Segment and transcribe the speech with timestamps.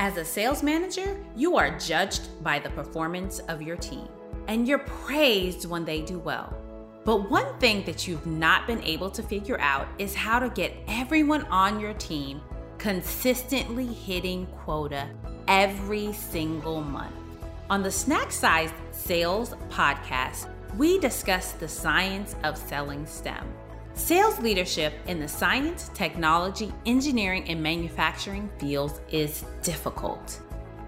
[0.00, 4.06] As a sales manager, you are judged by the performance of your team,
[4.46, 6.56] and you're praised when they do well.
[7.04, 10.72] But one thing that you've not been able to figure out is how to get
[10.86, 12.40] everyone on your team
[12.78, 15.08] consistently hitting quota
[15.48, 17.16] every single month.
[17.68, 23.52] On the Snack Sized Sales podcast, we discuss the science of selling STEM.
[23.98, 30.40] Sales leadership in the science, technology, engineering, and manufacturing fields is difficult.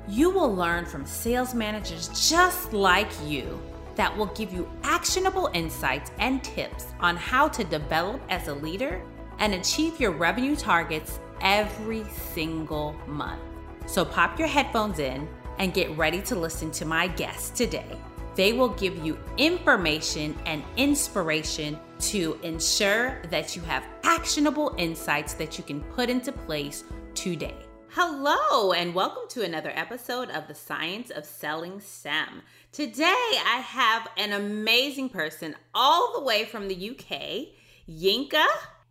[0.08, 3.60] You will learn from sales managers just like you
[3.96, 9.02] that will give you actionable insights and tips on how to develop as a leader
[9.40, 13.42] and achieve your revenue targets every single month.
[13.86, 17.98] So pop your headphones in and get ready to listen to my guest today.
[18.40, 25.58] They will give you information and inspiration to ensure that you have actionable insights that
[25.58, 26.84] you can put into place
[27.14, 27.54] today.
[27.90, 32.40] Hello, and welcome to another episode of the Science of Selling STEM.
[32.72, 37.48] Today, I have an amazing person all the way from the UK,
[37.86, 38.46] Yinka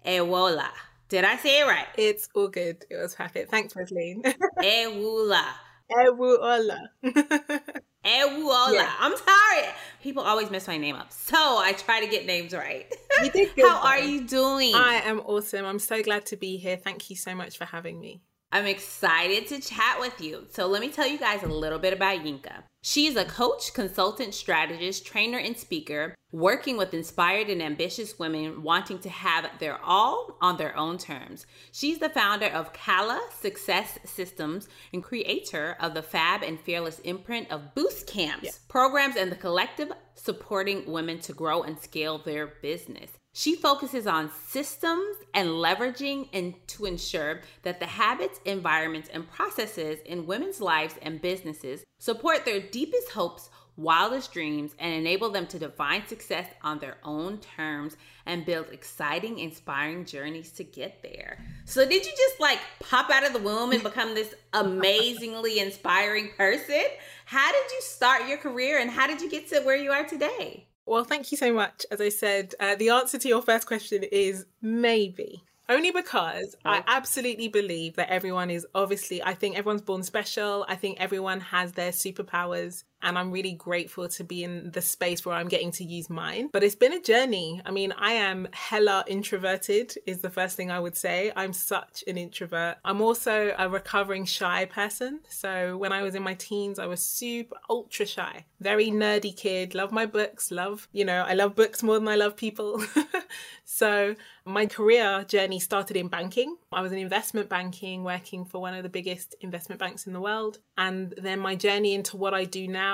[0.06, 0.70] Ewola.
[1.08, 1.88] Did I say it right?
[1.98, 2.86] It's all good.
[2.92, 3.50] It was perfect.
[3.50, 4.22] Thanks, Rosaline.
[4.60, 5.44] Ewola.
[5.92, 6.90] Ewuola.
[8.10, 8.74] Ewuola.
[8.74, 8.92] Yeah.
[9.00, 9.74] I'm sorry.
[10.02, 11.12] People always mess my name up.
[11.12, 12.86] So I try to get names right.
[13.24, 13.52] You did.
[13.62, 14.74] How are you doing?
[14.76, 15.66] I am awesome.
[15.66, 16.78] I'm so glad to be here.
[16.78, 18.22] Thank you so much for having me.
[18.52, 20.46] I'm excited to chat with you.
[20.50, 22.64] So, let me tell you guys a little bit about Yinka.
[22.82, 29.00] She's a coach, consultant, strategist, trainer, and speaker, working with inspired and ambitious women wanting
[29.00, 31.46] to have their all on their own terms.
[31.72, 37.52] She's the founder of Calla Success Systems and creator of the Fab and Fearless imprint
[37.52, 38.52] of Boost Camps, yeah.
[38.68, 43.12] programs, and the collective supporting women to grow and scale their business.
[43.34, 50.00] She focuses on systems and leveraging and to ensure that the habits, environments, and processes
[50.06, 55.60] in women's lives and businesses support their deepest hopes, wildest dreams, and enable them to
[55.60, 61.44] define success on their own terms and build exciting, inspiring journeys to get there.
[61.66, 66.30] So, did you just like pop out of the womb and become this amazingly inspiring
[66.38, 66.84] person?
[67.26, 70.06] How did you start your career and how did you get to where you are
[70.06, 70.68] today?
[70.86, 71.86] Well, thank you so much.
[71.92, 75.44] As I said, uh, the answer to your first question is maybe.
[75.70, 76.70] Only because oh.
[76.72, 80.66] I absolutely believe that everyone is obviously, I think everyone's born special.
[80.68, 85.26] I think everyone has their superpowers and I'm really grateful to be in the space
[85.26, 86.50] where I'm getting to use mine.
[86.52, 87.62] But it's been a journey.
[87.66, 91.32] I mean, I am hella introverted, is the first thing I would say.
[91.36, 92.78] I'm such an introvert.
[92.84, 95.22] I'm also a recovering shy person.
[95.30, 99.76] So when I was in my teens, I was super ultra shy, very nerdy kid,
[99.76, 102.84] love my books, love, you know, I love books more than I love people.
[103.66, 104.16] so
[104.46, 106.58] my career journey started in banking.
[106.72, 110.20] I was in investment banking, working for one of the biggest investment banks in the
[110.20, 110.60] world.
[110.78, 112.89] And then my journey into what I do now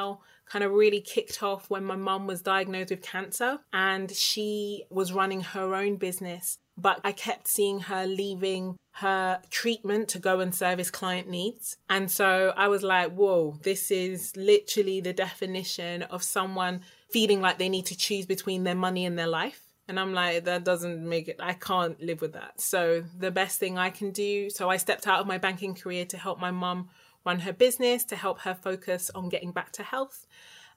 [0.45, 5.11] kind of really kicked off when my mum was diagnosed with cancer and she was
[5.11, 6.59] running her own business.
[6.77, 11.77] But I kept seeing her leaving her treatment to go and service client needs.
[11.89, 17.57] And so I was like, whoa, this is literally the definition of someone feeling like
[17.57, 19.61] they need to choose between their money and their life.
[19.87, 22.59] And I'm like, that doesn't make it, I can't live with that.
[22.59, 26.05] So the best thing I can do, so I stepped out of my banking career
[26.05, 26.89] to help my mum
[27.25, 30.27] run her business, to help her focus on getting back to health.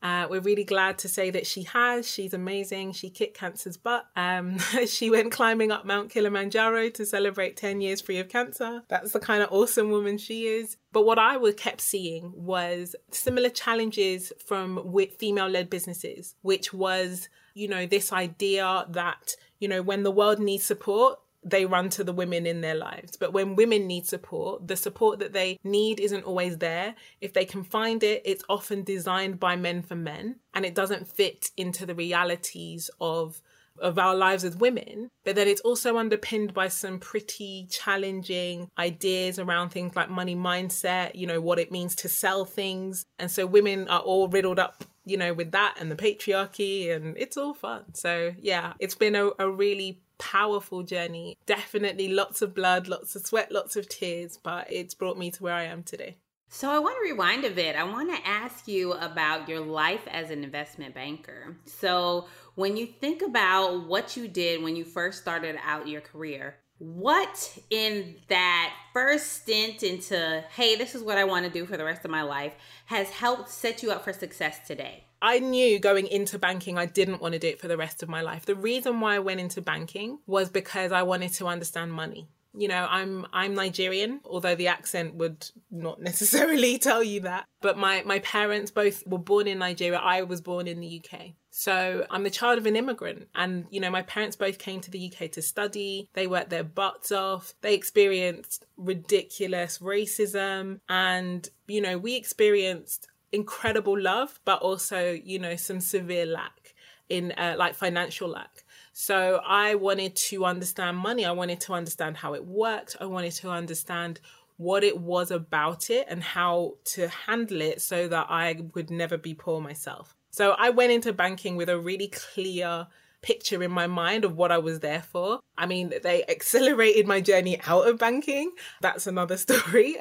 [0.00, 2.09] Uh, we're really glad to say that she has.
[2.09, 2.92] She's amazing.
[2.92, 4.06] She kicked cancer's butt.
[4.14, 8.82] Um, she went climbing up Mount Kilimanjaro to celebrate 10 years free of cancer.
[8.88, 10.76] That's the kind of awesome woman she is.
[10.92, 17.28] But what I was kept seeing was similar challenges from female led businesses, which was
[17.58, 21.19] you know, this idea that, you know, when the world needs support,
[21.50, 23.16] they run to the women in their lives.
[23.16, 26.94] But when women need support, the support that they need isn't always there.
[27.20, 31.08] If they can find it, it's often designed by men for men and it doesn't
[31.08, 33.41] fit into the realities of
[33.81, 39.38] of our lives as women, but then it's also underpinned by some pretty challenging ideas
[39.38, 43.05] around things like money mindset, you know, what it means to sell things.
[43.20, 47.17] And so women are all riddled up you know, with that and the patriarchy, and
[47.17, 47.94] it's all fun.
[47.94, 51.37] So, yeah, it's been a, a really powerful journey.
[51.47, 55.43] Definitely lots of blood, lots of sweat, lots of tears, but it's brought me to
[55.43, 56.17] where I am today.
[56.50, 57.76] So, I want to rewind a bit.
[57.76, 61.59] I want to ask you about your life as an investment banker.
[61.67, 66.56] So, when you think about what you did when you first started out your career,
[66.79, 71.76] what in that first stint into, hey, this is what I want to do for
[71.76, 72.55] the rest of my life,
[72.87, 75.05] has helped set you up for success today?
[75.20, 78.09] I knew going into banking, I didn't want to do it for the rest of
[78.09, 78.47] my life.
[78.47, 82.29] The reason why I went into banking was because I wanted to understand money.
[82.55, 87.47] You know, I'm I'm Nigerian, although the accent would not necessarily tell you that.
[87.61, 89.99] But my my parents both were born in Nigeria.
[89.99, 91.32] I was born in the UK.
[91.59, 93.26] So I'm the child of an immigrant.
[93.35, 96.09] And, you know, my parents both came to the UK to study.
[96.12, 97.53] They worked their butts off.
[97.62, 100.79] They experienced ridiculous racism.
[100.88, 106.75] And, you know, we experienced incredible love, but also, you know, some severe lack
[107.08, 108.64] in uh, like financial lack.
[108.92, 111.25] So I wanted to understand money.
[111.25, 112.96] I wanted to understand how it worked.
[113.00, 114.20] I wanted to understand
[114.56, 119.16] what it was about it and how to handle it so that I would never
[119.16, 120.16] be poor myself.
[120.30, 122.88] So I went into banking with a really clear
[123.23, 125.41] picture in my mind of what I was there for.
[125.56, 128.53] I mean, they accelerated my journey out of banking.
[128.81, 129.97] That's another story.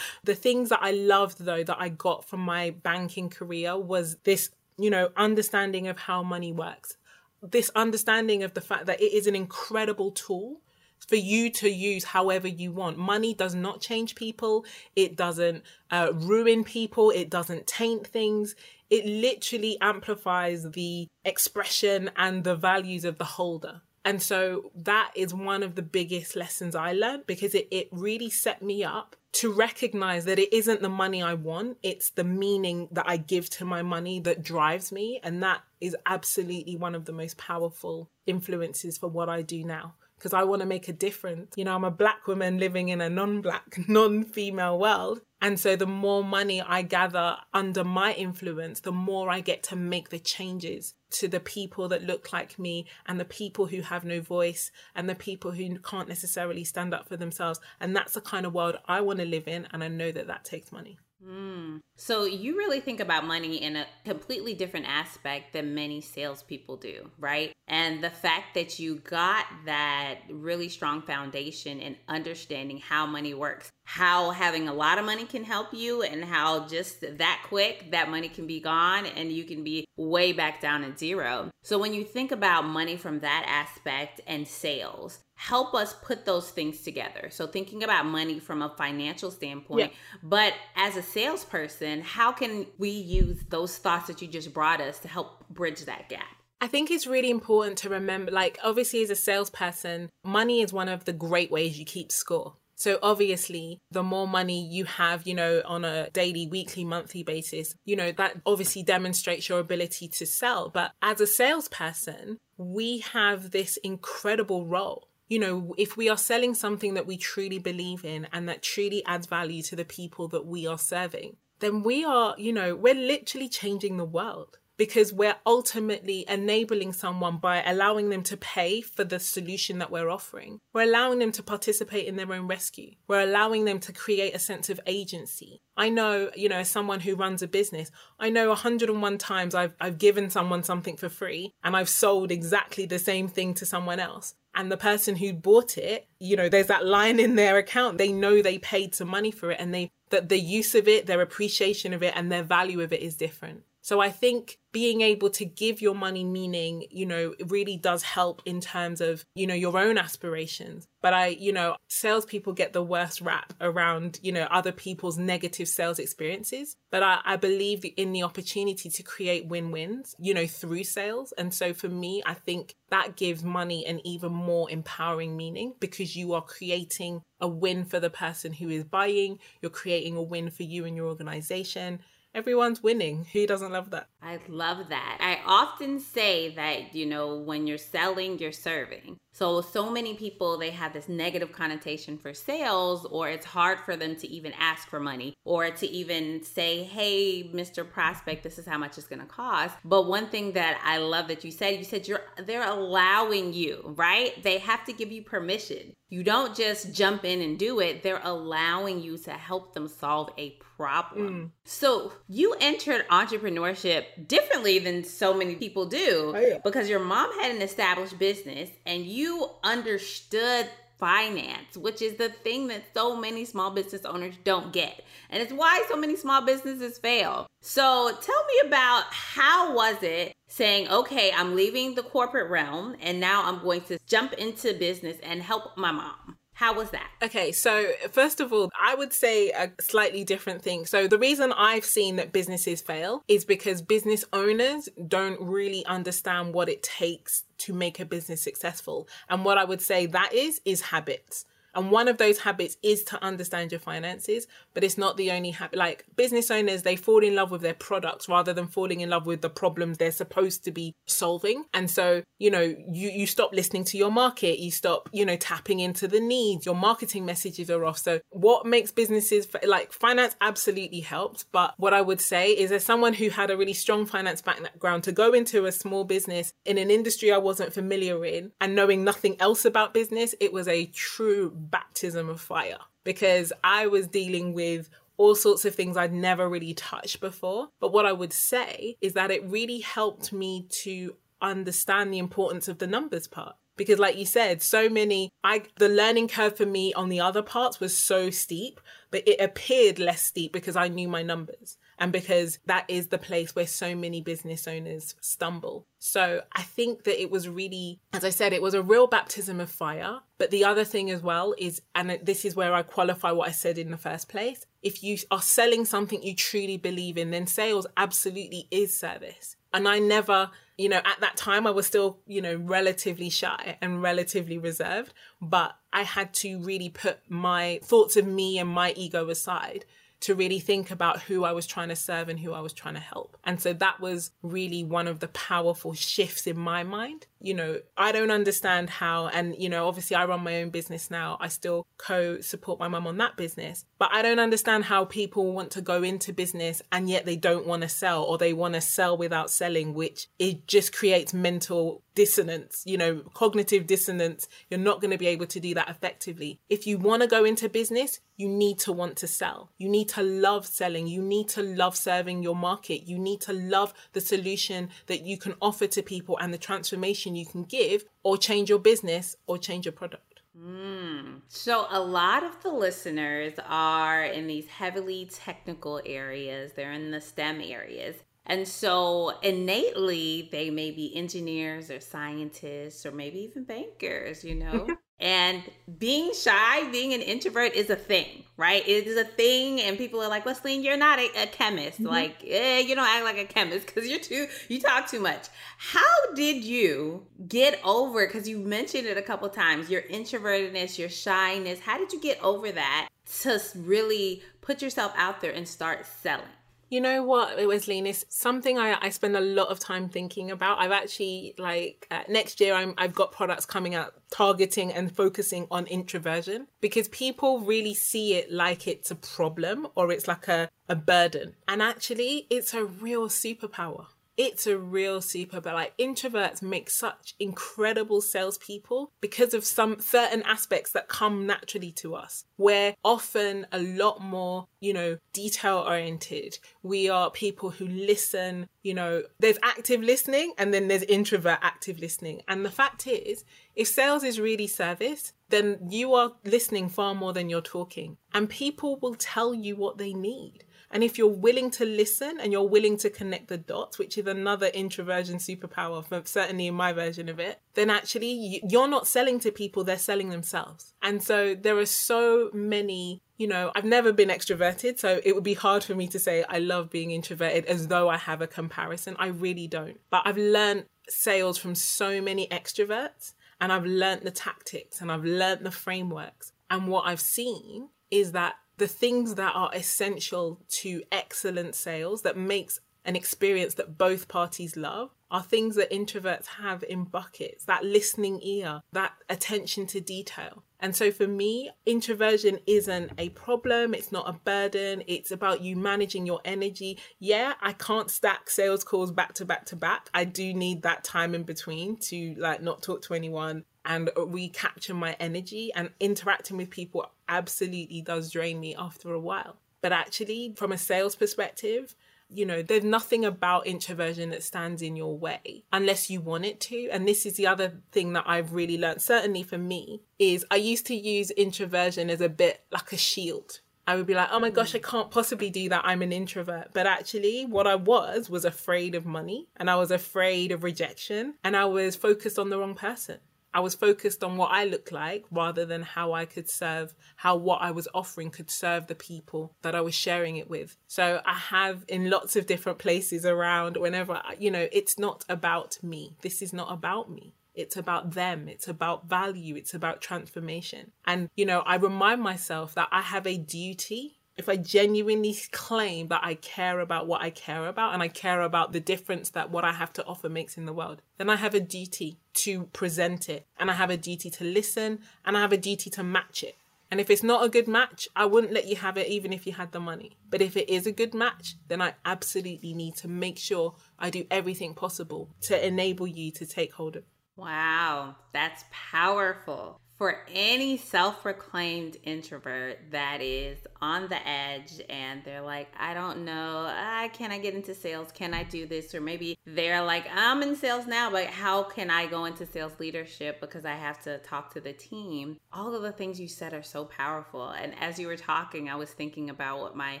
[0.24, 4.50] the things that I loved, though, that I got from my banking career was this,
[4.78, 6.96] you know, understanding of how money works
[7.42, 10.60] this understanding of the fact that it is an incredible tool
[11.06, 12.98] for you to use however you want.
[12.98, 14.64] Money does not change people.
[14.96, 17.10] It doesn't uh, ruin people.
[17.10, 18.54] It doesn't taint things.
[18.90, 23.82] It literally amplifies the expression and the values of the holder.
[24.04, 28.30] And so that is one of the biggest lessons I learned because it, it really
[28.30, 32.88] set me up to recognize that it isn't the money I want, it's the meaning
[32.92, 35.20] that I give to my money that drives me.
[35.22, 39.94] And that is absolutely one of the most powerful influences for what I do now
[40.18, 41.54] because I want to make a difference.
[41.56, 45.20] You know, I'm a black woman living in a non black, non female world.
[45.40, 49.76] And so the more money I gather under my influence, the more I get to
[49.76, 54.04] make the changes to the people that look like me and the people who have
[54.04, 57.60] no voice and the people who can't necessarily stand up for themselves.
[57.78, 59.68] And that's the kind of world I want to live in.
[59.72, 60.98] And I know that that takes money.
[61.26, 61.80] Mm.
[61.96, 67.10] So you really think about money in a completely different aspect than many salespeople do,
[67.18, 67.52] right?
[67.66, 73.70] And the fact that you got that really strong foundation in understanding how money works,
[73.84, 78.10] how having a lot of money can help you, and how just that quick that
[78.10, 81.50] money can be gone and you can be way back down at zero.
[81.62, 86.50] So when you think about money from that aspect and sales, help us put those
[86.50, 87.28] things together.
[87.30, 89.96] So thinking about money from a financial standpoint, yeah.
[90.20, 94.98] but as a salesperson, how can we use those thoughts that you just brought us
[94.98, 96.26] to help bridge that gap?
[96.60, 100.88] I think it's really important to remember like obviously as a salesperson, money is one
[100.88, 102.54] of the great ways you keep score.
[102.74, 107.74] So obviously, the more money you have, you know, on a daily, weekly, monthly basis,
[107.84, 110.68] you know, that obviously demonstrates your ability to sell.
[110.68, 116.54] But as a salesperson, we have this incredible role you know, if we are selling
[116.54, 120.46] something that we truly believe in and that truly adds value to the people that
[120.46, 125.36] we are serving, then we are, you know, we're literally changing the world because we're
[125.44, 130.60] ultimately enabling someone by allowing them to pay for the solution that we're offering.
[130.72, 132.92] We're allowing them to participate in their own rescue.
[133.08, 135.60] We're allowing them to create a sense of agency.
[135.76, 137.90] I know, you know, as someone who runs a business,
[138.20, 142.86] I know 101 times I've, I've given someone something for free and I've sold exactly
[142.86, 146.66] the same thing to someone else and the person who bought it, you know, there's
[146.66, 147.96] that line in their account.
[147.96, 151.06] They know they paid some money for it and they that the use of it,
[151.06, 153.62] their appreciation of it and their value of it is different.
[153.82, 158.42] So I think being able to give your money meaning, you know, really does help
[158.44, 160.86] in terms of, you know, your own aspirations.
[161.00, 165.68] But I, you know, salespeople get the worst rap around, you know, other people's negative
[165.68, 166.76] sales experiences.
[166.90, 171.32] But I, I believe in the opportunity to create win wins, you know, through sales.
[171.38, 176.14] And so for me, I think that gives money an even more empowering meaning because
[176.14, 180.50] you are creating a win for the person who is buying, you're creating a win
[180.50, 182.00] for you and your organization
[182.38, 183.26] everyone's winning.
[183.32, 184.06] Who doesn't love that?
[184.22, 185.18] I love that.
[185.20, 189.18] I often say that, you know, when you're selling, you're serving.
[189.38, 193.94] So, so many people, they have this negative connotation for sales, or it's hard for
[193.94, 197.88] them to even ask for money or to even say, hey, Mr.
[197.88, 199.76] Prospect, this is how much it's going to cost.
[199.84, 203.94] But one thing that I love that you said, you said you're, they're allowing you,
[203.96, 204.42] right?
[204.42, 205.94] They have to give you permission.
[206.10, 210.30] You don't just jump in and do it, they're allowing you to help them solve
[210.36, 211.28] a problem.
[211.28, 211.50] Mm.
[211.64, 216.58] So you entered entrepreneurship differently than so many people do oh, yeah.
[216.64, 219.27] because your mom had an established business and you
[219.62, 220.68] understood
[220.98, 225.02] finance, which is the thing that so many small business owners don't get.
[225.30, 227.46] And it's why so many small businesses fail.
[227.62, 233.20] So tell me about how was it saying, okay, I'm leaving the corporate realm and
[233.20, 236.36] now I'm going to jump into business and help my mom.
[236.58, 237.08] How was that?
[237.22, 240.86] Okay, so first of all, I would say a slightly different thing.
[240.86, 246.54] So, the reason I've seen that businesses fail is because business owners don't really understand
[246.54, 249.06] what it takes to make a business successful.
[249.28, 251.44] And what I would say that is, is habits.
[251.78, 255.52] And one of those habits is to understand your finances, but it's not the only
[255.52, 255.78] habit.
[255.78, 259.26] Like business owners, they fall in love with their products rather than falling in love
[259.26, 261.66] with the problems they're supposed to be solving.
[261.72, 265.36] And so, you know, you, you stop listening to your market, you stop, you know,
[265.36, 267.98] tapping into the needs, your marketing messages are off.
[267.98, 271.44] So, what makes businesses like finance absolutely helps.
[271.44, 275.04] But what I would say is, as someone who had a really strong finance background,
[275.04, 279.04] to go into a small business in an industry I wasn't familiar in and knowing
[279.04, 284.52] nothing else about business, it was a true baptism of fire because I was dealing
[284.52, 287.68] with all sorts of things I'd never really touched before.
[287.80, 292.68] But what I would say is that it really helped me to understand the importance
[292.68, 296.66] of the numbers part because like you said so many i the learning curve for
[296.66, 298.80] me on the other parts was so steep
[299.12, 303.18] but it appeared less steep because i knew my numbers and because that is the
[303.18, 305.86] place where so many business owners stumble.
[305.98, 309.60] So I think that it was really, as I said, it was a real baptism
[309.60, 310.20] of fire.
[310.38, 313.52] But the other thing as well is, and this is where I qualify what I
[313.52, 317.48] said in the first place, if you are selling something you truly believe in, then
[317.48, 319.56] sales absolutely is service.
[319.74, 323.76] And I never, you know, at that time I was still, you know, relatively shy
[323.82, 328.92] and relatively reserved, but I had to really put my thoughts of me and my
[328.96, 329.84] ego aside
[330.20, 332.94] to really think about who I was trying to serve and who I was trying
[332.94, 333.36] to help.
[333.44, 337.26] And so that was really one of the powerful shifts in my mind.
[337.40, 341.10] You know, I don't understand how, and, you know, obviously I run my own business
[341.10, 341.36] now.
[341.40, 345.52] I still co support my mum on that business, but I don't understand how people
[345.52, 348.74] want to go into business and yet they don't want to sell or they want
[348.74, 354.48] to sell without selling, which it just creates mental dissonance, you know, cognitive dissonance.
[354.68, 356.58] You're not going to be able to do that effectively.
[356.68, 359.70] If you want to go into business, you need to want to sell.
[359.78, 361.06] You need to love selling.
[361.06, 363.08] You need to love serving your market.
[363.08, 367.27] You need to love the solution that you can offer to people and the transformation
[367.36, 370.40] you can give or change your business or change your product.
[370.56, 371.42] Mm.
[371.48, 377.20] So, a lot of the listeners are in these heavily technical areas, they're in the
[377.20, 378.16] STEM areas.
[378.48, 384.88] And so innately, they may be engineers or scientists or maybe even bankers, you know?
[385.20, 385.62] and
[385.98, 388.86] being shy, being an introvert is a thing, right?
[388.86, 389.80] It is a thing.
[389.80, 391.98] And people are like, Wesley, you're not a, a chemist.
[391.98, 392.06] Mm-hmm.
[392.06, 395.48] Like, eh, you don't act like a chemist because you're too, you talk too much.
[395.78, 401.08] How did you get over, because you mentioned it a couple times, your introvertedness, your
[401.08, 401.80] shyness.
[401.80, 403.08] How did you get over that
[403.40, 406.44] to really put yourself out there and start selling?
[406.90, 410.78] You know what, Wesley, it's something I, I spend a lot of time thinking about.
[410.78, 415.66] I've actually, like, uh, next year, I'm, I've got products coming out targeting and focusing
[415.70, 420.70] on introversion because people really see it like it's a problem or it's like a,
[420.88, 421.56] a burden.
[421.66, 424.06] And actually, it's a real superpower
[424.38, 430.42] it's a real super but like introverts make such incredible salespeople because of some certain
[430.44, 432.44] aspects that come naturally to us.
[432.56, 438.94] We're often a lot more you know detail oriented we are people who listen you
[438.94, 442.40] know there's active listening and then there's introvert active listening.
[442.46, 447.32] And the fact is if sales is really service then you are listening far more
[447.32, 448.18] than you're talking.
[448.34, 452.52] And people will tell you what they need and if you're willing to listen and
[452.52, 457.28] you're willing to connect the dots, which is another introversion superpower, certainly in my version
[457.28, 460.94] of it, then actually you're not selling to people, they're selling themselves.
[461.02, 465.44] And so there are so many you know, I've never been extroverted, so it would
[465.44, 468.48] be hard for me to say I love being introverted as though I have a
[468.48, 469.14] comparison.
[469.16, 470.00] I really don't.
[470.10, 475.24] But I've learned sales from so many extroverts and I've learned the tactics and I've
[475.24, 476.52] learned the frameworks.
[476.70, 482.36] And what I've seen is that the things that are essential to excellent sales that
[482.36, 487.84] makes an experience that both parties love are things that introverts have in buckets that
[487.84, 490.62] listening ear, that attention to detail.
[490.80, 495.74] And so for me, introversion isn't a problem, it's not a burden, it's about you
[495.74, 496.98] managing your energy.
[497.18, 500.08] Yeah, I can't stack sales calls back to back to back.
[500.14, 504.94] I do need that time in between to like not talk to anyone and recapture
[504.94, 509.56] my energy and interacting with people absolutely does drain me after a while.
[509.80, 511.96] But actually, from a sales perspective,
[512.30, 516.60] you know, there's nothing about introversion that stands in your way unless you want it
[516.60, 516.88] to.
[516.90, 520.56] And this is the other thing that I've really learned, certainly for me, is I
[520.56, 523.60] used to use introversion as a bit like a shield.
[523.86, 525.80] I would be like, oh my gosh, I can't possibly do that.
[525.84, 526.74] I'm an introvert.
[526.74, 531.36] But actually, what I was was afraid of money and I was afraid of rejection
[531.42, 533.20] and I was focused on the wrong person.
[533.58, 537.34] I was focused on what I looked like rather than how I could serve, how
[537.34, 540.76] what I was offering could serve the people that I was sharing it with.
[540.86, 545.82] So I have in lots of different places around whenever, you know, it's not about
[545.82, 546.14] me.
[546.22, 547.34] This is not about me.
[547.52, 548.46] It's about them.
[548.46, 549.56] It's about value.
[549.56, 550.92] It's about transformation.
[551.04, 556.08] And, you know, I remind myself that I have a duty if I genuinely claim
[556.08, 559.50] that I care about what I care about and I care about the difference that
[559.50, 562.64] what I have to offer makes in the world, then I have a duty to
[562.66, 566.04] present it and I have a duty to listen and I have a duty to
[566.04, 566.56] match it.
[566.90, 569.44] And if it's not a good match, I wouldn't let you have it even if
[569.44, 570.16] you had the money.
[570.30, 574.08] But if it is a good match, then I absolutely need to make sure I
[574.08, 577.02] do everything possible to enable you to take hold of.
[577.36, 585.42] Wow, that's powerful for any self proclaimed introvert that is on the edge and they're
[585.42, 588.10] like, I don't know, uh, can I get into sales?
[588.12, 588.94] Can I do this?
[588.94, 592.72] Or maybe they're like, I'm in sales now, but how can I go into sales
[592.78, 595.38] leadership because I have to talk to the team?
[595.52, 597.50] All of the things you said are so powerful.
[597.50, 600.00] And as you were talking, I was thinking about what my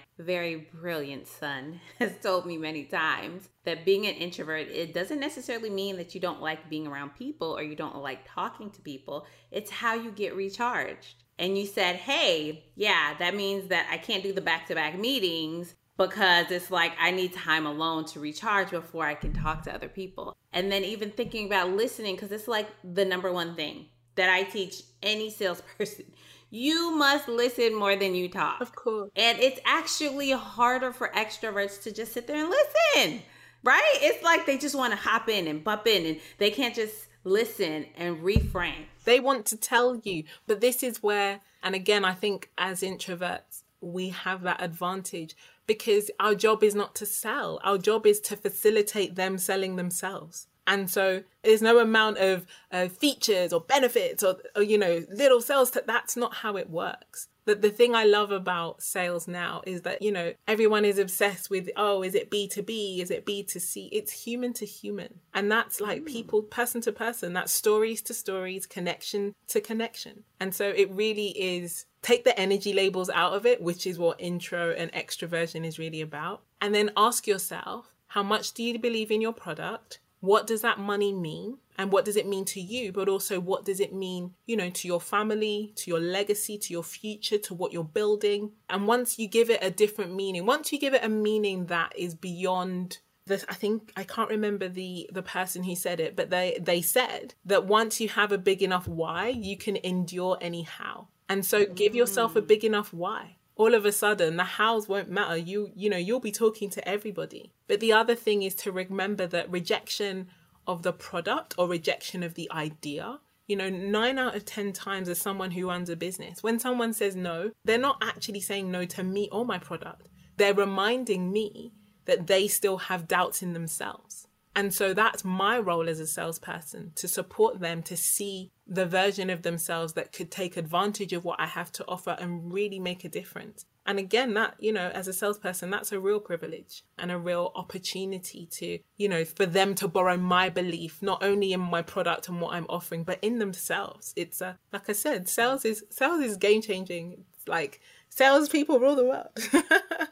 [0.18, 5.70] very brilliant son has told me many times that being an introvert, it doesn't necessarily
[5.70, 9.26] mean that you don't like being around people or you don't like talking to people.
[9.50, 11.24] It's how you get recharged.
[11.38, 14.98] And you said, hey, yeah, that means that I can't do the back to back
[14.98, 19.74] meetings because it's like I need time alone to recharge before I can talk to
[19.74, 20.36] other people.
[20.52, 24.44] And then even thinking about listening, because it's like the number one thing that I
[24.44, 26.06] teach any salesperson.
[26.50, 28.62] You must listen more than you talk.
[28.62, 29.10] Of course.
[29.16, 33.22] And it's actually harder for extroverts to just sit there and listen
[33.64, 33.98] right?
[34.00, 37.07] It's like they just want to hop in and bump in and they can't just
[37.28, 38.86] listen and reframe.
[39.04, 43.62] They want to tell you, but this is where, and again, I think as introverts,
[43.80, 48.36] we have that advantage because our job is not to sell, our job is to
[48.36, 50.46] facilitate them selling themselves.
[50.68, 55.40] And so there's no amount of uh, features or benefits or, or, you know, little
[55.40, 55.72] sales.
[55.72, 59.80] T- that's not how it works the, the thing I love about sales now is
[59.82, 63.00] that, you know, everyone is obsessed with, oh, is it B2B?
[63.00, 63.88] Is it B2C?
[63.90, 65.20] It's human to human.
[65.32, 66.06] And that's like mm.
[66.06, 70.24] people, person to person, that's stories to stories, connection to connection.
[70.38, 74.20] And so it really is take the energy labels out of it, which is what
[74.20, 76.42] intro and extroversion is really about.
[76.60, 80.00] And then ask yourself, how much do you believe in your product?
[80.20, 81.58] What does that money mean?
[81.80, 84.68] and what does it mean to you but also what does it mean you know
[84.68, 89.18] to your family to your legacy to your future to what you're building and once
[89.18, 92.98] you give it a different meaning once you give it a meaning that is beyond
[93.28, 96.80] this I think I can't remember the the person who said it, but they they
[96.82, 101.08] said that once you have a big enough why, you can endure anyhow.
[101.28, 102.46] And so give yourself a mm.
[102.46, 103.36] big enough why.
[103.58, 105.36] All of a sudden, the hows won't matter.
[105.36, 107.52] You you know you'll be talking to everybody.
[107.66, 110.28] But the other thing is to remember that rejection
[110.66, 113.18] of the product or rejection of the idea.
[113.48, 116.92] You know, nine out of 10 times as someone who runs a business, when someone
[116.92, 120.08] says no, they're not actually saying no to me or my product.
[120.36, 121.72] They're reminding me
[122.04, 124.28] that they still have doubts in themselves.
[124.54, 129.30] And so that's my role as a salesperson to support them to see the version
[129.30, 133.04] of themselves that could take advantage of what I have to offer and really make
[133.04, 133.64] a difference.
[133.86, 137.52] And again, that, you know, as a salesperson, that's a real privilege and a real
[137.54, 142.28] opportunity to, you know, for them to borrow my belief, not only in my product
[142.28, 144.12] and what I'm offering, but in themselves.
[144.14, 147.24] It's a, like I said, sales is, sales is game changing.
[147.32, 149.28] It's like sales people rule the world.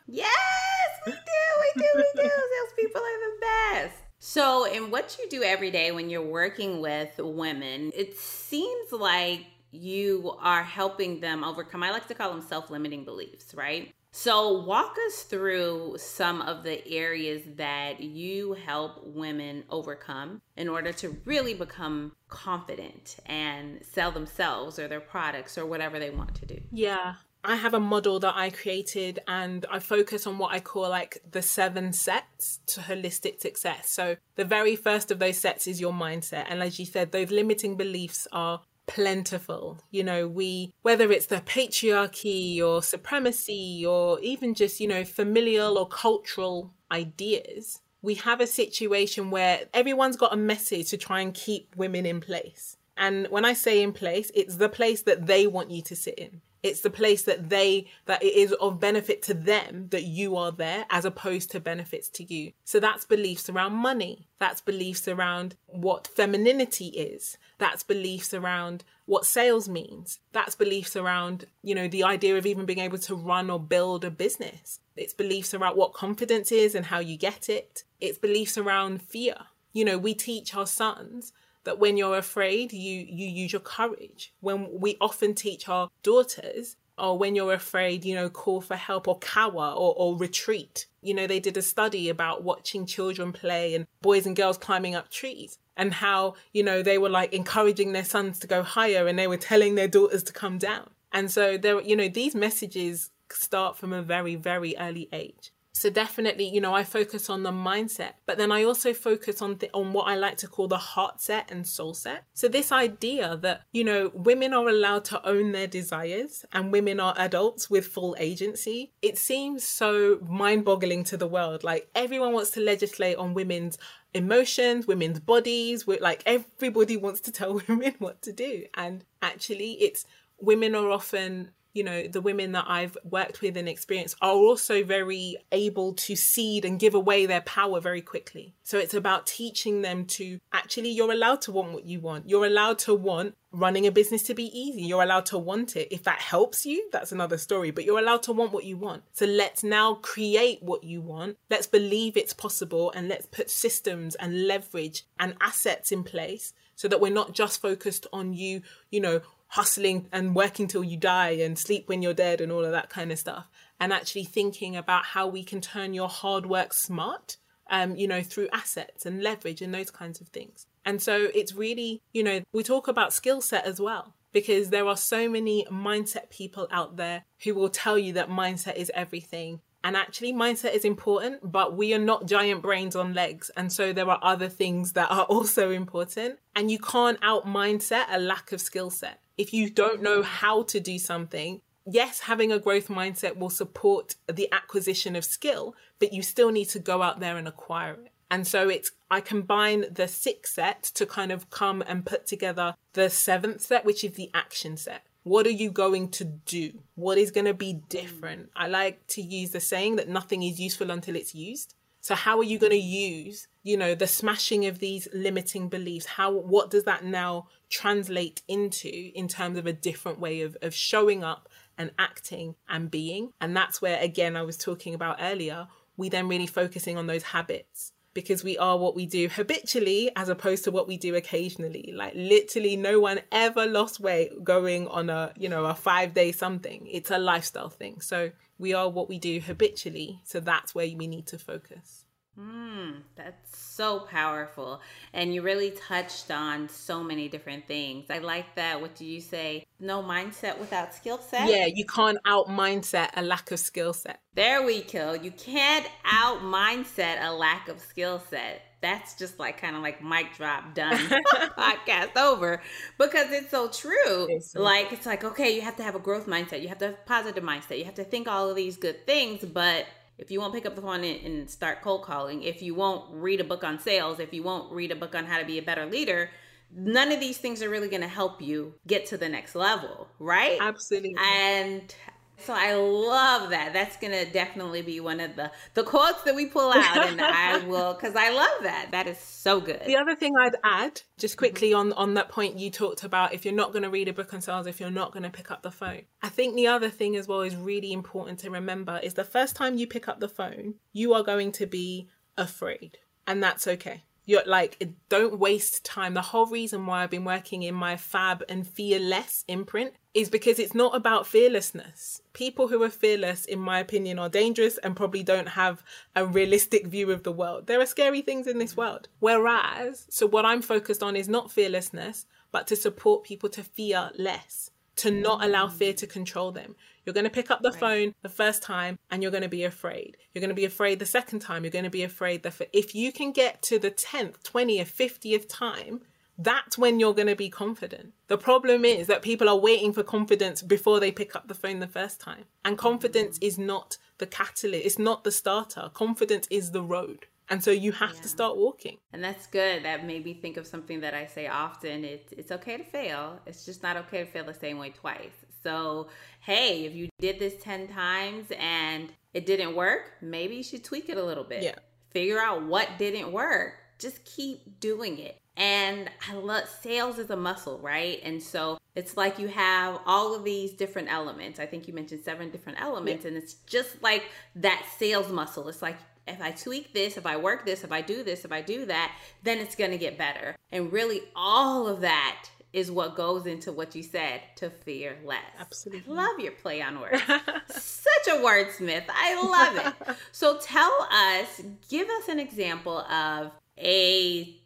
[0.06, 1.18] yes, we do.
[1.60, 1.88] We do.
[1.96, 2.30] We do.
[2.76, 4.05] Salespeople are the best.
[4.28, 9.46] So, in what you do every day when you're working with women, it seems like
[9.70, 13.94] you are helping them overcome, I like to call them self limiting beliefs, right?
[14.10, 20.92] So, walk us through some of the areas that you help women overcome in order
[20.94, 26.46] to really become confident and sell themselves or their products or whatever they want to
[26.46, 26.60] do.
[26.72, 27.14] Yeah.
[27.46, 31.22] I have a model that I created and I focus on what I call like
[31.30, 33.88] the seven sets to holistic success.
[33.88, 36.46] So, the very first of those sets is your mindset.
[36.48, 39.78] And as you said, those limiting beliefs are plentiful.
[39.92, 45.78] You know, we, whether it's the patriarchy or supremacy or even just, you know, familial
[45.78, 51.32] or cultural ideas, we have a situation where everyone's got a message to try and
[51.32, 52.76] keep women in place.
[52.96, 56.18] And when I say in place, it's the place that they want you to sit
[56.18, 56.40] in.
[56.66, 60.50] It's the place that they, that it is of benefit to them that you are
[60.50, 62.54] there as opposed to benefits to you.
[62.64, 64.26] So that's beliefs around money.
[64.40, 67.38] That's beliefs around what femininity is.
[67.58, 70.18] That's beliefs around what sales means.
[70.32, 74.04] That's beliefs around, you know, the idea of even being able to run or build
[74.04, 74.80] a business.
[74.96, 77.84] It's beliefs around what confidence is and how you get it.
[78.00, 79.36] It's beliefs around fear.
[79.72, 81.32] You know, we teach our sons
[81.66, 84.32] that when you're afraid, you you use your courage.
[84.40, 89.06] When we often teach our daughters, or when you're afraid, you know, call for help
[89.06, 90.86] or cower or, or retreat.
[91.02, 94.94] You know, they did a study about watching children play and boys and girls climbing
[94.94, 95.58] up trees.
[95.76, 99.26] and how, you know, they were like encouraging their sons to go higher and they
[99.26, 100.88] were telling their daughters to come down.
[101.12, 105.52] And so there, you know, these messages start from a very, very early age.
[105.76, 109.58] So definitely, you know, I focus on the mindset, but then I also focus on
[109.58, 112.24] the, on what I like to call the heart set and soul set.
[112.32, 116.98] So this idea that, you know, women are allowed to own their desires and women
[116.98, 118.94] are adults with full agency.
[119.02, 121.62] It seems so mind-boggling to the world.
[121.62, 123.76] Like everyone wants to legislate on women's
[124.14, 128.64] emotions, women's bodies, like everybody wants to tell women what to do.
[128.72, 130.06] And actually, it's
[130.40, 134.82] women are often you know the women that i've worked with and experienced are also
[134.82, 138.54] very able to cede and give away their power very quickly.
[138.62, 142.28] So it's about teaching them to actually you're allowed to want what you want.
[142.28, 144.82] You're allowed to want running a business to be easy.
[144.82, 145.88] You're allowed to want it.
[145.90, 149.02] If that helps you that's another story but you're allowed to want what you want.
[149.12, 151.36] So let's now create what you want.
[151.50, 156.88] Let's believe it's possible and let's put systems and leverage and assets in place so
[156.88, 158.60] that we're not just focused on you,
[158.90, 162.64] you know, hustling and working till you die and sleep when you're dead and all
[162.64, 166.46] of that kind of stuff and actually thinking about how we can turn your hard
[166.46, 167.36] work smart
[167.68, 170.66] um, you know, through assets and leverage and those kinds of things.
[170.84, 174.86] And so it's really, you know, we talk about skill set as well, because there
[174.86, 179.60] are so many mindset people out there who will tell you that mindset is everything.
[179.86, 183.52] And actually, mindset is important, but we are not giant brains on legs.
[183.56, 186.40] And so there are other things that are also important.
[186.56, 190.62] And you can't out mindset a lack of skill set if you don't know how
[190.64, 196.12] to do something, yes, having a growth mindset will support the acquisition of skill, but
[196.12, 198.12] you still need to go out there and acquire it.
[198.30, 202.74] And so it's, I combine the sixth set to kind of come and put together
[202.94, 205.05] the seventh set, which is the action set.
[205.26, 206.84] What are you going to do?
[206.94, 208.50] What is going to be different?
[208.54, 211.74] I like to use the saying that nothing is useful until it's used.
[212.00, 216.06] So how are you going to use, you know, the smashing of these limiting beliefs?
[216.06, 220.72] How what does that now translate into in terms of a different way of, of
[220.72, 223.32] showing up and acting and being?
[223.40, 227.24] And that's where again I was talking about earlier, we then really focusing on those
[227.24, 231.92] habits because we are what we do habitually as opposed to what we do occasionally
[231.94, 236.32] like literally no one ever lost weight going on a you know a 5 day
[236.32, 240.20] something it's a lifestyle thing so we are what we do habitually.
[240.24, 242.05] So that's where we need to focus.
[242.38, 244.80] Mm, that's so powerful.
[245.14, 248.06] And you really touched on so many different things.
[248.10, 248.80] I like that.
[248.80, 249.64] What do you say?
[249.80, 251.48] No mindset without skill set?
[251.48, 254.20] Yeah, you can't out mindset a lack of skill set.
[254.34, 255.14] There we go.
[255.14, 260.02] You can't out mindset a lack of skill set that's just like kind of like
[260.02, 260.96] mic drop done
[261.58, 262.60] podcast over
[262.98, 265.98] because it's so true it's so like it's like okay you have to have a
[265.98, 268.54] growth mindset you have to have a positive mindset you have to think all of
[268.54, 269.86] these good things but
[270.18, 273.40] if you won't pick up the phone and start cold calling if you won't read
[273.40, 275.62] a book on sales if you won't read a book on how to be a
[275.62, 276.30] better leader
[276.74, 280.08] none of these things are really going to help you get to the next level
[280.18, 280.58] right?
[280.60, 281.14] Absolutely.
[281.16, 281.94] And
[282.38, 283.72] so I love that.
[283.72, 287.64] That's gonna definitely be one of the the quotes that we pull out, and I
[287.66, 288.88] will because I love that.
[288.90, 289.82] That is so good.
[289.86, 291.92] The other thing I'd add, just quickly mm-hmm.
[291.92, 294.32] on on that point you talked about, if you're not going to read a book
[294.34, 296.90] on sales, if you're not going to pick up the phone, I think the other
[296.90, 300.20] thing as well is really important to remember is the first time you pick up
[300.20, 305.84] the phone, you are going to be afraid, and that's okay you're like don't waste
[305.84, 306.14] time.
[306.14, 310.58] The whole reason why i've been working in my fab and fearless imprint is because
[310.58, 312.20] it's not about fearlessness.
[312.32, 315.82] People who are fearless in my opinion are dangerous and probably don't have
[316.14, 317.66] a realistic view of the world.
[317.66, 319.08] There are scary things in this world.
[319.20, 324.10] Whereas so what i'm focused on is not fearlessness but to support people to fear
[324.18, 326.74] less to not allow fear to control them
[327.06, 327.80] you're going to pick up the right.
[327.80, 330.16] phone the first time and you're going to be afraid.
[330.34, 331.62] You're going to be afraid the second time.
[331.62, 335.48] You're going to be afraid that if you can get to the 10th, 20th, 50th
[335.48, 336.00] time,
[336.36, 338.12] that's when you're going to be confident.
[338.26, 341.78] The problem is that people are waiting for confidence before they pick up the phone
[341.78, 342.44] the first time.
[342.64, 345.90] And confidence is not the catalyst, it's not the starter.
[345.94, 347.26] Confidence is the road.
[347.48, 348.22] And so you have yeah.
[348.22, 348.98] to start walking.
[349.12, 349.84] And that's good.
[349.84, 352.04] That made me think of something that I say often.
[352.04, 353.40] It's it's okay to fail.
[353.46, 355.44] It's just not okay to fail the same way twice.
[355.62, 356.08] So,
[356.40, 361.08] hey, if you did this 10 times and it didn't work, maybe you should tweak
[361.08, 361.62] it a little bit.
[361.62, 361.74] Yeah.
[362.10, 363.74] Figure out what didn't work.
[363.98, 365.40] Just keep doing it.
[365.56, 368.20] And I love sales is a muscle, right?
[368.22, 371.58] And so it's like you have all of these different elements.
[371.58, 373.28] I think you mentioned seven different elements, yeah.
[373.28, 374.24] and it's just like
[374.56, 375.68] that sales muscle.
[375.68, 378.52] It's like if I tweak this, if I work this, if I do this, if
[378.52, 379.12] I do that,
[379.42, 380.56] then it's going to get better.
[380.72, 385.40] And really, all of that is what goes into what you said to fear less.
[385.58, 386.12] Absolutely.
[386.12, 387.22] I love your play on words.
[387.68, 389.04] Such a wordsmith.
[389.08, 390.16] I love it.
[390.32, 394.56] so tell us, give us an example of a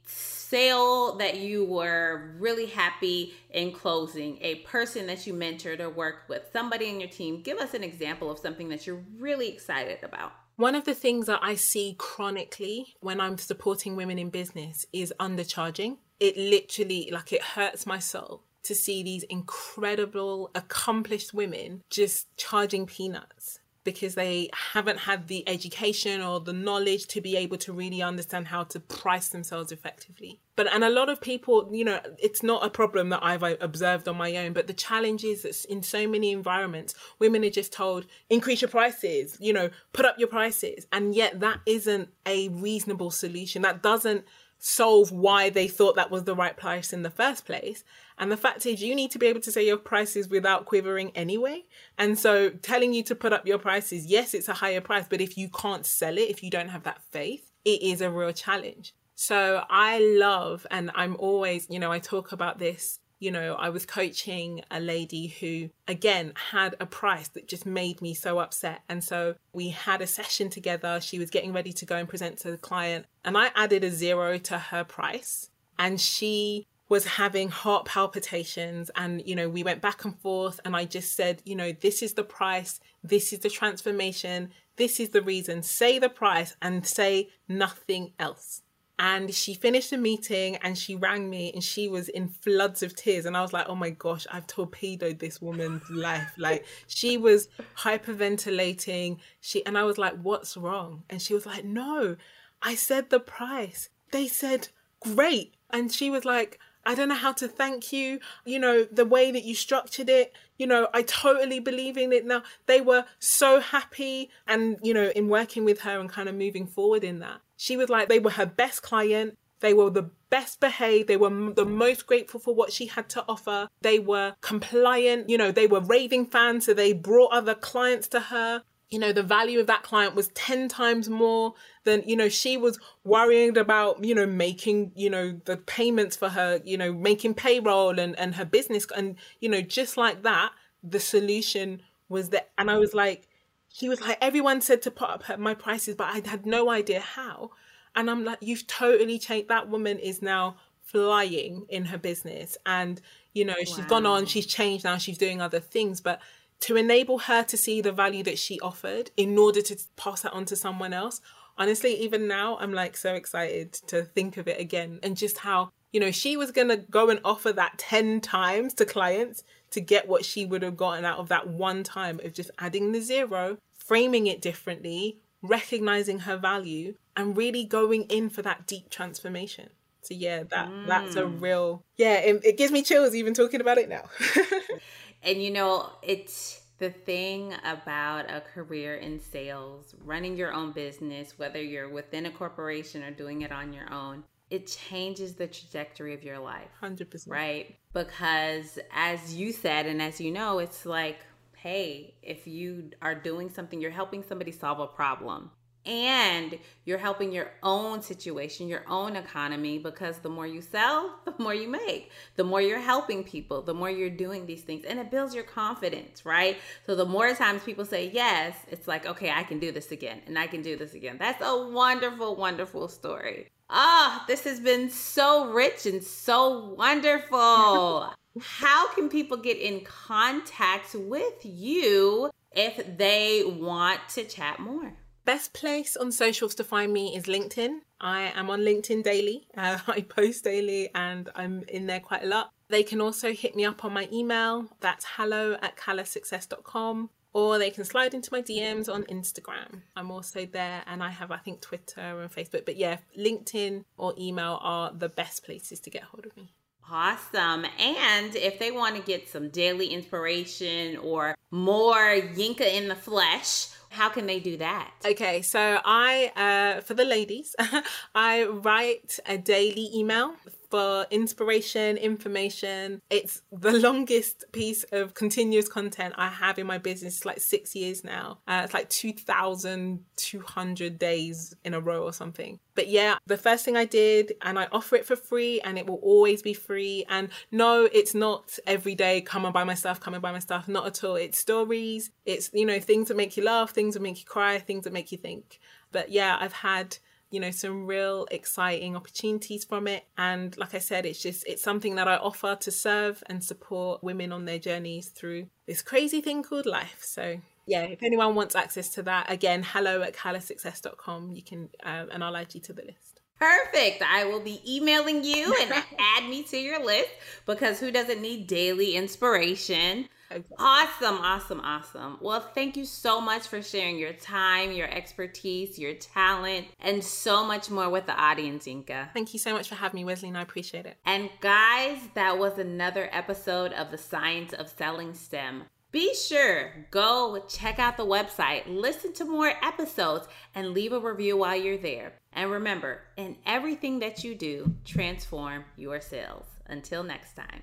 [0.51, 6.29] sale that you were really happy in closing, a person that you mentored or worked
[6.29, 7.43] with, somebody in your team.
[7.43, 10.33] Give us an example of something that you're really excited about.
[10.61, 15.11] One of the things that I see chronically when I'm supporting women in business is
[15.19, 15.97] undercharging.
[16.21, 22.85] It literally, like, it hurts my soul to see these incredible, accomplished women just charging
[22.85, 28.03] peanuts because they haven't had the education or the knowledge to be able to really
[28.03, 30.41] understand how to price themselves effectively.
[30.57, 33.57] But and a lot of people, you know, it's not a problem that I've uh,
[33.61, 37.51] observed on my own, but the challenge is that in so many environments, women are
[37.51, 42.11] just told increase your prices, you know, put up your prices, and yet that isn't
[42.27, 43.63] a reasonable solution.
[43.63, 44.25] That doesn't
[44.59, 47.83] solve why they thought that was the right price in the first place.
[48.21, 51.11] And the fact is, you need to be able to say your prices without quivering
[51.17, 51.65] anyway.
[51.97, 55.23] And so, telling you to put up your prices, yes, it's a higher price, but
[55.23, 58.33] if you can't sell it, if you don't have that faith, it is a real
[58.33, 58.95] challenge.
[59.15, 63.69] So, I love, and I'm always, you know, I talk about this you know, I
[63.69, 68.81] was coaching a lady who, again, had a price that just made me so upset.
[68.89, 71.03] And so we had a session together.
[71.03, 73.05] She was getting ready to go and present to the client.
[73.23, 75.51] And I added a zero to her price.
[75.79, 78.91] And she was having heart palpitations.
[78.97, 80.61] And, you know, we went back and forth.
[80.65, 82.81] And I just said, you know, this is the price.
[83.03, 84.51] This is the transformation.
[84.77, 85.63] This is the reason.
[85.63, 88.63] Say the price and say nothing else.
[88.99, 92.95] And she finished the meeting and she rang me and she was in floods of
[92.95, 93.25] tears.
[93.25, 96.35] And I was like, oh my gosh, I've torpedoed this woman's life.
[96.37, 97.49] Like she was
[97.79, 99.19] hyperventilating.
[99.41, 101.05] She and I was like, what's wrong?
[101.09, 102.17] And she was like, no,
[102.61, 103.89] I said the price.
[104.11, 105.55] They said, great.
[105.71, 108.21] And she was like, I don't know how to thank you.
[108.45, 112.25] You know, the way that you structured it, you know, I totally believe in it
[112.25, 112.43] now.
[112.67, 116.67] They were so happy and, you know, in working with her and kind of moving
[116.67, 117.41] forward in that.
[117.57, 119.37] She was like, they were her best client.
[119.61, 121.09] They were the best behaved.
[121.09, 123.69] They were the most grateful for what she had to offer.
[123.83, 125.29] They were compliant.
[125.29, 126.65] You know, they were raving fans.
[126.65, 128.63] So they brought other clients to her.
[128.91, 132.57] You know, the value of that client was 10 times more than, you know, she
[132.57, 137.35] was worrying about, you know, making, you know, the payments for her, you know, making
[137.35, 138.87] payroll and, and her business.
[138.97, 142.51] And, you know, just like that, the solution was that.
[142.59, 143.29] And I was like,
[143.73, 147.01] he was like, everyone said to put up my prices, but I had no idea
[147.01, 147.53] how.
[147.95, 149.49] And I'm like, you've totally changed.
[149.49, 152.57] That woman is now flying in her business.
[152.67, 153.01] And,
[153.33, 153.65] you know, wow.
[153.65, 156.01] she's gone on, she's changed now, she's doing other things.
[156.01, 156.21] But
[156.61, 160.33] to enable her to see the value that she offered in order to pass that
[160.33, 161.21] on to someone else,
[161.57, 165.71] honestly, even now, I'm like so excited to think of it again and just how,
[165.93, 169.81] you know, she was going to go and offer that 10 times to clients to
[169.81, 173.01] get what she would have gotten out of that one time of just adding the
[173.01, 179.71] zero, framing it differently, recognizing her value, and really going in for that deep transformation.
[180.03, 180.87] So yeah, that mm.
[180.87, 181.41] that's a mm.
[181.41, 182.15] real yeah.
[182.15, 184.05] It, it gives me chills even talking about it now.
[185.23, 191.39] and you know, it's the thing about a career in sales, running your own business,
[191.39, 196.15] whether you're within a corporation or doing it on your own, it changes the trajectory
[196.15, 196.71] of your life.
[196.83, 197.29] 100%.
[197.29, 197.77] Right?
[197.93, 201.19] Because as you said, and as you know, it's like,
[201.55, 205.51] hey, if you are doing something, you're helping somebody solve a problem.
[205.87, 211.35] And you're helping your own situation, your own economy, because the more you sell, the
[211.39, 212.11] more you make.
[212.37, 214.85] The more you're helping people, the more you're doing these things.
[214.85, 216.59] And it builds your confidence, right?
[216.87, 220.21] So the more times people say yes, it's like, okay, I can do this again
[220.27, 221.17] and I can do this again.
[221.19, 223.49] That's a wonderful, wonderful story.
[223.73, 228.13] Ah, oh, this has been so rich and so wonderful.
[228.41, 234.93] How can people get in contact with you if they want to chat more?
[235.31, 237.83] Best place on socials to find me is LinkedIn.
[238.01, 239.47] I am on LinkedIn daily.
[239.57, 242.51] Uh, I post daily and I'm in there quite a lot.
[242.67, 244.67] They can also hit me up on my email.
[244.81, 249.83] That's hello at callasuccess.com or they can slide into my DMs on Instagram.
[249.95, 252.65] I'm also there and I have, I think, Twitter and Facebook.
[252.65, 256.55] But yeah, LinkedIn or email are the best places to get hold of me.
[256.91, 257.67] Awesome.
[257.79, 263.69] And if they want to get some daily inspiration or more Yinka in the flesh,
[263.91, 264.91] how can they do that?
[265.05, 267.55] Okay, so I, uh, for the ladies,
[268.15, 270.35] I write a daily email
[270.71, 273.03] for inspiration, information.
[273.11, 277.17] It's the longest piece of continuous content I have in my business.
[277.17, 278.39] It's like six years now.
[278.47, 282.61] Uh, it's like 2,200 days in a row or something.
[282.75, 285.87] But yeah, the first thing I did, and I offer it for free, and it
[285.87, 287.05] will always be free.
[287.09, 290.39] And no, it's not every day, come and buy my stuff, come and buy my
[290.39, 290.69] stuff.
[290.69, 291.17] Not at all.
[291.17, 294.59] It's stories, it's, you know, things that make you laugh, things that make you cry,
[294.59, 295.59] things that make you think.
[295.91, 296.97] But yeah, I've had
[297.31, 300.05] you know, some real exciting opportunities from it.
[300.19, 304.03] And like I said, it's just, it's something that I offer to serve and support
[304.03, 307.01] women on their journeys through this crazy thing called life.
[307.03, 311.31] So yeah, if anyone wants access to that, again, hello at callasuccess.com.
[311.31, 313.10] You can, um, and I'll add you to the list.
[313.41, 314.03] Perfect.
[314.03, 317.11] I will be emailing you and add me to your list
[317.47, 320.09] because who doesn't need daily inspiration?
[320.31, 320.57] Exactly.
[320.61, 322.19] Awesome, awesome, awesome.
[322.21, 327.45] Well, thank you so much for sharing your time, your expertise, your talent, and so
[327.45, 329.13] much more with the audience, Yinka.
[329.13, 330.99] Thank you so much for having me, Wesley, and I appreciate it.
[331.05, 335.65] And guys, that was another episode of The Science of Selling STEM.
[335.91, 341.39] Be sure, go check out the website, listen to more episodes, and leave a review
[341.39, 342.13] while you're there.
[342.33, 346.47] And remember, in everything that you do, transform your sales.
[346.67, 347.63] Until next time.